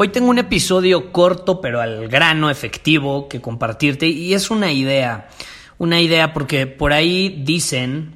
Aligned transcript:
Hoy 0.00 0.10
tengo 0.10 0.30
un 0.30 0.38
episodio 0.38 1.10
corto 1.10 1.60
pero 1.60 1.80
al 1.80 2.06
grano 2.06 2.50
efectivo 2.50 3.28
que 3.28 3.40
compartirte 3.40 4.06
y 4.06 4.32
es 4.32 4.48
una 4.48 4.70
idea, 4.70 5.28
una 5.76 6.00
idea 6.00 6.32
porque 6.32 6.68
por 6.68 6.92
ahí 6.92 7.42
dicen 7.44 8.14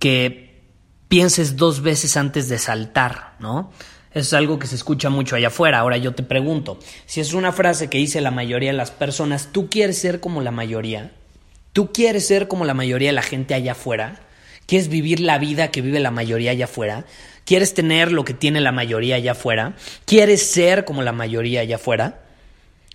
que 0.00 0.64
pienses 1.06 1.54
dos 1.54 1.80
veces 1.80 2.16
antes 2.16 2.48
de 2.48 2.58
saltar, 2.58 3.36
¿no? 3.38 3.70
Es 4.12 4.32
algo 4.32 4.58
que 4.58 4.66
se 4.66 4.74
escucha 4.74 5.10
mucho 5.10 5.36
allá 5.36 5.46
afuera. 5.46 5.78
Ahora 5.78 5.96
yo 5.96 6.12
te 6.12 6.24
pregunto, 6.24 6.80
si 7.06 7.20
es 7.20 7.34
una 7.34 7.52
frase 7.52 7.88
que 7.88 7.98
dice 7.98 8.20
la 8.20 8.32
mayoría 8.32 8.72
de 8.72 8.76
las 8.76 8.90
personas, 8.90 9.50
¿tú 9.52 9.70
quieres 9.70 9.98
ser 9.98 10.18
como 10.18 10.42
la 10.42 10.50
mayoría? 10.50 11.12
¿Tú 11.72 11.92
quieres 11.92 12.26
ser 12.26 12.48
como 12.48 12.64
la 12.64 12.74
mayoría 12.74 13.10
de 13.10 13.14
la 13.14 13.22
gente 13.22 13.54
allá 13.54 13.72
afuera? 13.72 14.18
¿Quieres 14.72 14.88
vivir 14.88 15.20
la 15.20 15.36
vida 15.36 15.70
que 15.70 15.82
vive 15.82 16.00
la 16.00 16.10
mayoría 16.10 16.52
allá 16.52 16.64
afuera? 16.64 17.04
¿Quieres 17.44 17.74
tener 17.74 18.10
lo 18.10 18.24
que 18.24 18.32
tiene 18.32 18.58
la 18.62 18.72
mayoría 18.72 19.16
allá 19.16 19.32
afuera? 19.32 19.76
¿Quieres 20.06 20.50
ser 20.50 20.86
como 20.86 21.02
la 21.02 21.12
mayoría 21.12 21.60
allá 21.60 21.76
afuera? 21.76 22.22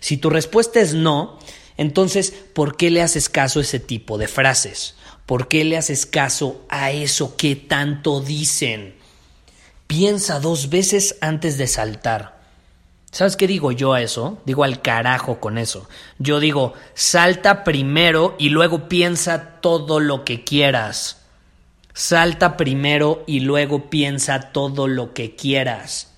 Si 0.00 0.16
tu 0.16 0.30
respuesta 0.30 0.80
es 0.80 0.94
no, 0.94 1.38
entonces, 1.76 2.32
¿por 2.54 2.78
qué 2.78 2.90
le 2.90 3.02
haces 3.02 3.28
caso 3.28 3.58
a 3.58 3.62
ese 3.62 3.78
tipo 3.78 4.16
de 4.16 4.26
frases? 4.26 4.94
¿Por 5.26 5.48
qué 5.48 5.66
le 5.66 5.76
haces 5.76 6.06
caso 6.06 6.64
a 6.70 6.92
eso 6.92 7.36
que 7.36 7.56
tanto 7.56 8.22
dicen? 8.22 8.94
Piensa 9.86 10.40
dos 10.40 10.70
veces 10.70 11.18
antes 11.20 11.58
de 11.58 11.66
saltar. 11.66 12.40
¿Sabes 13.10 13.36
qué 13.36 13.46
digo 13.46 13.70
yo 13.70 13.92
a 13.92 14.00
eso? 14.00 14.40
Digo 14.46 14.64
al 14.64 14.80
carajo 14.80 15.40
con 15.40 15.58
eso. 15.58 15.86
Yo 16.18 16.40
digo, 16.40 16.72
salta 16.94 17.64
primero 17.64 18.34
y 18.38 18.48
luego 18.48 18.88
piensa 18.88 19.60
todo 19.60 20.00
lo 20.00 20.24
que 20.24 20.42
quieras. 20.42 21.25
Salta 21.98 22.58
primero 22.58 23.24
y 23.26 23.40
luego 23.40 23.88
piensa 23.88 24.52
todo 24.52 24.86
lo 24.86 25.14
que 25.14 25.34
quieras. 25.34 26.12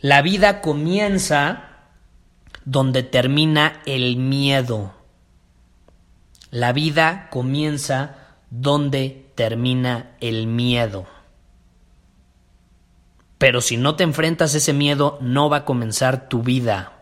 La 0.00 0.22
vida 0.22 0.62
comienza 0.62 1.64
donde 2.64 3.02
termina 3.02 3.82
el 3.84 4.16
miedo. 4.16 4.94
La 6.50 6.72
vida 6.72 7.28
comienza 7.28 8.16
donde 8.48 9.26
termina 9.34 10.12
el 10.20 10.46
miedo. 10.46 11.04
Pero 13.36 13.60
si 13.60 13.76
no 13.76 13.94
te 13.94 14.04
enfrentas 14.04 14.54
a 14.54 14.56
ese 14.56 14.72
miedo, 14.72 15.18
no 15.20 15.50
va 15.50 15.58
a 15.58 15.64
comenzar 15.66 16.30
tu 16.30 16.42
vida. 16.42 16.92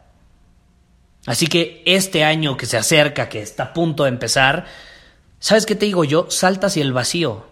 Así 1.24 1.46
que 1.46 1.84
este 1.86 2.24
año 2.24 2.56
que 2.56 2.66
se 2.66 2.78
acerca, 2.78 3.28
que 3.28 3.40
está 3.40 3.62
a 3.62 3.72
punto 3.72 4.02
de 4.02 4.08
empezar, 4.08 4.66
¿sabes 5.38 5.66
qué 5.66 5.76
te 5.76 5.86
digo 5.86 6.02
yo? 6.02 6.28
Salta 6.30 6.66
hacia 6.66 6.82
el 6.82 6.92
vacío. 6.92 7.49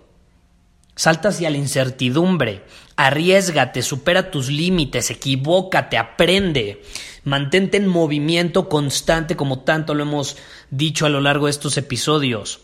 Salta 0.98 1.28
hacia 1.28 1.48
la 1.48 1.58
incertidumbre, 1.58 2.64
arriesgate, 2.96 3.82
supera 3.82 4.32
tus 4.32 4.48
límites, 4.48 5.12
equivócate, 5.12 5.96
aprende, 5.96 6.82
mantente 7.22 7.76
en 7.76 7.86
movimiento 7.86 8.68
constante 8.68 9.36
como 9.36 9.60
tanto 9.60 9.94
lo 9.94 10.02
hemos 10.02 10.36
dicho 10.70 11.06
a 11.06 11.08
lo 11.08 11.20
largo 11.20 11.46
de 11.46 11.52
estos 11.52 11.76
episodios. 11.76 12.62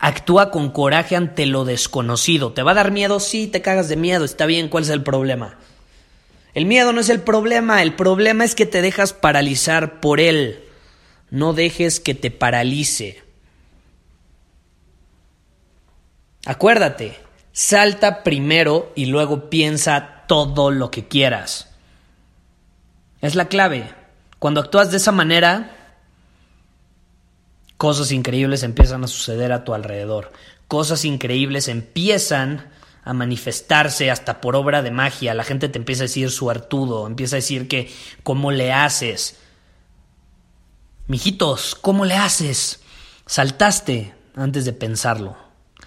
Actúa 0.00 0.50
con 0.50 0.68
coraje 0.68 1.16
ante 1.16 1.46
lo 1.46 1.64
desconocido. 1.64 2.52
¿Te 2.52 2.62
va 2.62 2.72
a 2.72 2.74
dar 2.74 2.90
miedo? 2.90 3.18
Sí, 3.20 3.46
te 3.46 3.62
cagas 3.62 3.88
de 3.88 3.96
miedo, 3.96 4.26
está 4.26 4.44
bien, 4.44 4.68
¿cuál 4.68 4.84
es 4.84 4.90
el 4.90 5.02
problema? 5.02 5.56
El 6.52 6.66
miedo 6.66 6.92
no 6.92 7.00
es 7.00 7.08
el 7.08 7.22
problema, 7.22 7.80
el 7.80 7.94
problema 7.94 8.44
es 8.44 8.54
que 8.54 8.66
te 8.66 8.82
dejas 8.82 9.14
paralizar 9.14 9.98
por 10.00 10.20
él. 10.20 10.62
No 11.30 11.54
dejes 11.54 12.00
que 12.00 12.12
te 12.12 12.30
paralice. 12.30 13.23
Acuérdate, 16.46 17.18
salta 17.52 18.22
primero 18.22 18.92
y 18.94 19.06
luego 19.06 19.48
piensa 19.48 20.24
todo 20.26 20.70
lo 20.70 20.90
que 20.90 21.08
quieras. 21.08 21.70
Es 23.20 23.34
la 23.34 23.48
clave. 23.48 23.94
Cuando 24.38 24.60
actúas 24.60 24.90
de 24.90 24.98
esa 24.98 25.12
manera, 25.12 25.74
cosas 27.78 28.12
increíbles 28.12 28.62
empiezan 28.62 29.04
a 29.04 29.08
suceder 29.08 29.52
a 29.52 29.64
tu 29.64 29.72
alrededor. 29.72 30.32
Cosas 30.68 31.04
increíbles 31.04 31.68
empiezan 31.68 32.70
a 33.04 33.12
manifestarse 33.14 34.10
hasta 34.10 34.40
por 34.40 34.56
obra 34.56 34.82
de 34.82 34.90
magia. 34.90 35.34
La 35.34 35.44
gente 35.44 35.68
te 35.68 35.78
empieza 35.78 36.02
a 36.02 36.08
decir 36.08 36.30
suertudo, 36.30 37.06
empieza 37.06 37.36
a 37.36 37.38
decir 37.38 37.68
que 37.68 37.90
cómo 38.22 38.50
le 38.50 38.72
haces. 38.72 39.38
Mijitos, 41.06 41.74
¿cómo 41.74 42.04
le 42.04 42.14
haces? 42.14 42.80
Saltaste 43.26 44.14
antes 44.36 44.64
de 44.64 44.72
pensarlo. 44.72 45.43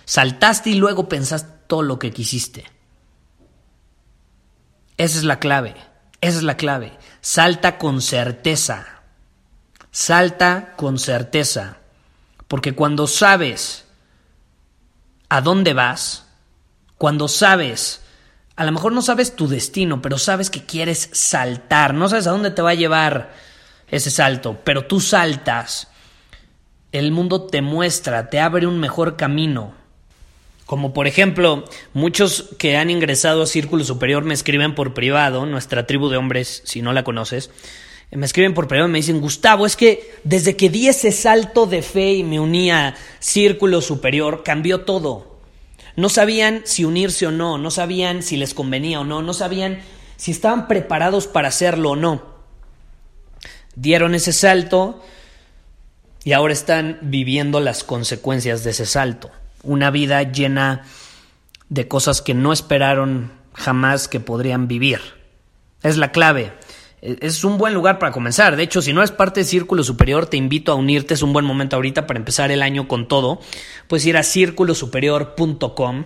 Saltaste 0.08 0.70
y 0.70 0.76
luego 0.76 1.10
pensaste 1.10 1.52
todo 1.68 1.82
lo 1.82 2.00
que 2.00 2.14
quisiste. 2.14 2.64
Esa 4.96 5.18
es 5.18 5.26
la 5.26 5.38
clave. 5.38 5.76
Esa 6.22 6.38
es 6.38 6.44
la 6.44 6.56
clave. 6.56 6.98
Salta 7.20 7.78
con 7.78 8.02
certeza. 8.02 9.02
Salta 9.92 10.76
con 10.78 10.98
certeza. 10.98 11.80
Porque 12.48 12.74
cuando 12.74 13.06
sabes 13.06 13.84
a 15.28 15.42
dónde 15.42 15.74
vas, 15.74 16.26
cuando 16.98 17.28
sabes, 17.28 18.02
a 18.56 18.64
lo 18.64 18.72
mejor 18.72 18.94
no 18.94 19.02
sabes 19.02 19.36
tu 19.36 19.50
destino, 19.50 20.02
pero 20.02 20.18
sabes 20.18 20.50
que 20.50 20.66
quieres 20.66 21.10
saltar, 21.12 21.94
no 21.94 22.08
sabes 22.08 22.28
a 22.28 22.32
dónde 22.32 22.52
te 22.52 22.62
va 22.62 22.70
a 22.70 22.76
llevar 22.76 23.34
ese 23.90 24.10
salto, 24.10 24.62
pero 24.64 24.86
tú 24.86 25.02
saltas, 25.02 25.90
el 26.94 27.12
mundo 27.12 27.46
te 27.46 27.62
muestra, 27.62 28.30
te 28.30 28.40
abre 28.40 28.68
un 28.68 28.80
mejor 28.80 29.18
camino. 29.18 29.87
Como 30.68 30.94
por 30.94 31.08
ejemplo, 31.08 31.64
muchos 31.94 32.50
que 32.60 32.76
han 32.76 32.90
ingresado 32.90 33.42
a 33.42 33.48
Círculo 33.48 33.86
Superior 33.86 34.26
me 34.26 34.34
escriben 34.34 34.76
por 34.76 34.94
privado, 34.94 35.46
nuestra 35.46 35.88
tribu 35.88 36.10
de 36.10 36.18
hombres, 36.18 36.62
si 36.66 36.82
no 36.82 36.92
la 36.92 37.06
conoces, 37.06 37.50
me 38.12 38.26
escriben 38.26 38.54
por 38.54 38.68
privado 38.68 38.90
y 38.90 38.92
me 38.92 38.98
dicen, 38.98 39.22
Gustavo, 39.22 39.66
es 39.66 39.78
que 39.78 40.12
desde 40.26 40.58
que 40.58 40.70
di 40.70 40.90
ese 40.90 41.14
salto 41.14 41.68
de 41.68 41.82
fe 41.82 42.16
y 42.16 42.24
me 42.24 42.42
uní 42.42 42.70
a 42.70 42.96
Círculo 43.20 43.80
Superior, 43.80 44.44
cambió 44.44 44.82
todo. 44.82 45.40
No 45.96 46.10
sabían 46.10 46.64
si 46.66 46.84
unirse 46.84 47.28
o 47.28 47.32
no, 47.32 47.58
no 47.58 47.72
sabían 47.72 48.22
si 48.22 48.36
les 48.36 48.54
convenía 48.54 49.00
o 49.00 49.06
no, 49.06 49.22
no 49.22 49.34
sabían 49.34 49.80
si 50.18 50.32
estaban 50.32 50.68
preparados 50.68 51.28
para 51.28 51.48
hacerlo 51.48 51.92
o 51.92 51.96
no. 51.96 52.26
Dieron 53.78 54.16
ese 54.16 54.34
salto 54.34 55.02
y 56.26 56.34
ahora 56.34 56.52
están 56.52 57.00
viviendo 57.04 57.62
las 57.62 57.86
consecuencias 57.86 58.66
de 58.66 58.72
ese 58.72 58.86
salto 58.86 59.32
una 59.68 59.92
vida 59.92 60.24
llena 60.24 60.84
de 61.70 61.88
cosas 61.88 62.22
que 62.22 62.34
no 62.34 62.54
esperaron 62.54 63.32
jamás 63.54 64.08
que 64.08 64.20
podrían 64.20 64.68
vivir. 64.68 65.00
Es 65.84 65.98
la 65.98 66.12
clave. 66.12 66.54
E, 67.02 67.18
es 67.22 67.44
un 67.44 67.58
buen 67.58 67.74
lugar 67.74 68.00
para 68.00 68.12
comenzar. 68.12 68.56
De 68.56 68.64
hecho, 68.64 68.82
si 68.82 68.94
no 68.94 69.04
es 69.04 69.12
parte 69.12 69.42
del 69.42 69.48
Círculo 69.48 69.84
Superior, 69.84 70.28
te 70.28 70.38
invito 70.38 70.72
a 70.72 70.76
unirte. 70.76 71.14
Es 71.14 71.22
un 71.22 71.34
buen 71.34 71.46
momento 71.46 71.76
ahorita 71.76 72.08
para 72.08 72.20
empezar 72.20 72.52
el 72.52 72.62
año 72.62 72.88
con 72.88 73.08
todo. 73.08 73.40
Puedes 73.88 74.06
ir 74.06 74.18
a 74.18 74.24
círculosuperior.com. 74.24 76.06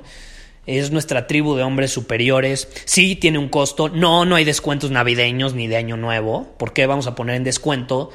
Es 0.66 0.92
nuestra 0.92 1.28
tribu 1.28 1.56
de 1.56 1.64
hombres 1.64 1.92
superiores. 1.92 2.70
Sí, 2.86 3.16
tiene 3.16 3.40
un 3.40 3.50
costo. 3.50 3.90
No, 3.90 4.26
no 4.26 4.36
hay 4.36 4.46
descuentos 4.46 4.92
navideños 4.92 5.54
ni 5.54 5.68
de 5.68 5.78
año 5.78 5.98
nuevo. 5.98 6.56
¿Por 6.58 6.74
qué 6.74 6.86
vamos 6.86 7.08
a 7.08 7.16
poner 7.16 7.36
en 7.36 7.44
descuento 7.44 8.12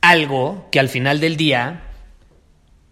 algo 0.00 0.68
que 0.70 0.80
al 0.80 0.88
final 0.88 1.18
del 1.18 1.36
día 1.36 1.82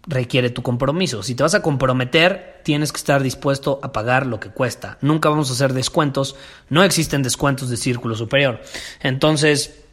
requiere 0.05 0.49
tu 0.49 0.61
compromiso. 0.63 1.23
Si 1.23 1.35
te 1.35 1.43
vas 1.43 1.55
a 1.55 1.61
comprometer, 1.61 2.61
tienes 2.63 2.91
que 2.91 2.97
estar 2.97 3.23
dispuesto 3.23 3.79
a 3.83 3.93
pagar 3.93 4.25
lo 4.25 4.39
que 4.39 4.49
cuesta. 4.49 4.97
Nunca 5.01 5.29
vamos 5.29 5.49
a 5.49 5.53
hacer 5.53 5.73
descuentos, 5.73 6.35
no 6.69 6.83
existen 6.83 7.23
descuentos 7.23 7.69
de 7.69 7.77
círculo 7.77 8.15
superior. 8.15 8.61
Entonces, 9.01 9.83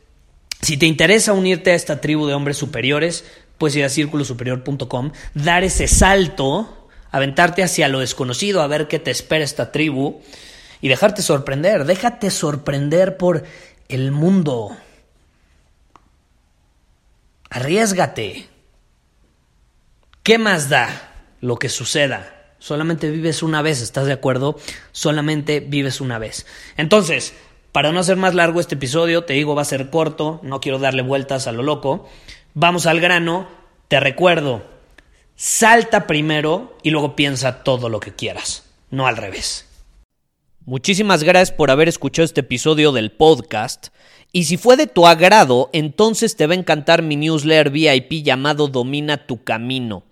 Si 0.62 0.76
te 0.76 0.86
interesa 0.86 1.32
unirte 1.32 1.70
a 1.70 1.74
esta 1.74 2.00
tribu 2.00 2.26
de 2.26 2.34
hombres 2.34 2.58
superiores, 2.58 3.24
puedes 3.56 3.76
ir 3.76 3.84
a 3.84 3.88
círculosuperior.com, 3.88 5.12
dar 5.34 5.64
ese 5.64 5.88
salto, 5.88 6.88
aventarte 7.10 7.62
hacia 7.62 7.88
lo 7.88 8.00
desconocido, 8.00 8.60
a 8.60 8.66
ver 8.66 8.86
qué 8.86 8.98
te 8.98 9.10
espera 9.10 9.42
esta 9.42 9.72
tribu 9.72 10.20
y 10.82 10.88
dejarte 10.88 11.22
sorprender. 11.22 11.86
Déjate 11.86 12.30
sorprender 12.30 13.16
por 13.16 13.44
el 13.88 14.12
mundo. 14.12 14.76
Arriesgate. 17.48 18.48
¿Qué 20.30 20.38
más 20.38 20.68
da 20.68 21.12
lo 21.40 21.56
que 21.56 21.68
suceda? 21.68 22.52
Solamente 22.60 23.10
vives 23.10 23.42
una 23.42 23.62
vez, 23.62 23.82
¿estás 23.82 24.06
de 24.06 24.12
acuerdo? 24.12 24.56
Solamente 24.92 25.58
vives 25.58 26.00
una 26.00 26.20
vez. 26.20 26.46
Entonces, 26.76 27.34
para 27.72 27.90
no 27.90 27.98
hacer 27.98 28.16
más 28.16 28.36
largo 28.36 28.60
este 28.60 28.76
episodio, 28.76 29.24
te 29.24 29.32
digo, 29.32 29.56
va 29.56 29.62
a 29.62 29.64
ser 29.64 29.90
corto, 29.90 30.38
no 30.44 30.60
quiero 30.60 30.78
darle 30.78 31.02
vueltas 31.02 31.48
a 31.48 31.50
lo 31.50 31.64
loco. 31.64 32.08
Vamos 32.54 32.86
al 32.86 33.00
grano, 33.00 33.48
te 33.88 33.98
recuerdo, 33.98 34.62
salta 35.34 36.06
primero 36.06 36.78
y 36.84 36.90
luego 36.90 37.16
piensa 37.16 37.64
todo 37.64 37.88
lo 37.88 37.98
que 37.98 38.14
quieras, 38.14 38.62
no 38.92 39.08
al 39.08 39.16
revés. 39.16 39.66
Muchísimas 40.64 41.24
gracias 41.24 41.50
por 41.50 41.72
haber 41.72 41.88
escuchado 41.88 42.24
este 42.24 42.42
episodio 42.42 42.92
del 42.92 43.10
podcast. 43.10 43.88
Y 44.30 44.44
si 44.44 44.58
fue 44.58 44.76
de 44.76 44.86
tu 44.86 45.08
agrado, 45.08 45.70
entonces 45.72 46.36
te 46.36 46.46
va 46.46 46.54
a 46.54 46.58
encantar 46.58 47.02
mi 47.02 47.16
newsletter 47.16 47.70
VIP 47.70 48.22
llamado 48.22 48.68
Domina 48.68 49.26
tu 49.26 49.42
Camino. 49.42 50.04